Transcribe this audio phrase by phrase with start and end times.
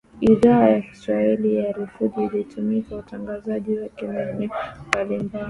[0.21, 4.49] idhaa ya kiswahili ya rfi ilituma watangazaji wake maeneo
[4.87, 5.39] mbalimbali